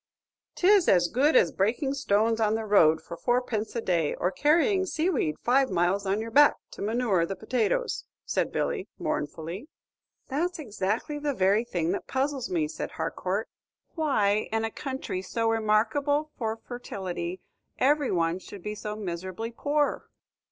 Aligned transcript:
"'Tis 0.55 0.89
as 0.89 1.07
good 1.07 1.35
as 1.35 1.51
breaking 1.51 1.93
stones 1.93 2.39
on 2.41 2.55
the 2.55 2.65
road 2.65 2.99
for 3.03 3.15
four 3.15 3.39
pence 3.39 3.75
a 3.75 3.81
day, 3.81 4.15
or 4.15 4.31
carrying 4.31 4.83
sea 4.83 5.11
weed 5.11 5.35
five 5.43 5.69
miles 5.69 6.07
on 6.07 6.19
your 6.19 6.31
back 6.31 6.55
to 6.71 6.81
manure 6.81 7.23
the 7.23 7.35
potatoes," 7.35 8.05
said 8.25 8.51
Billy, 8.51 8.87
mournfully. 8.97 9.67
"That's 10.27 10.57
exactly 10.57 11.19
the 11.19 11.35
very 11.35 11.63
thing 11.63 11.91
that 11.91 12.07
puzzles 12.07 12.49
me," 12.49 12.67
said 12.67 12.93
Harcourt, 12.93 13.47
"why, 13.93 14.47
in 14.51 14.65
a 14.65 14.71
country 14.71 15.21
so 15.21 15.47
remarkable 15.47 16.31
for 16.35 16.57
fertility, 16.57 17.39
every 17.77 18.09
one 18.09 18.39
should 18.39 18.63
be 18.63 18.73
so 18.73 18.95
miserably 18.95 19.51
poor!" 19.51 20.09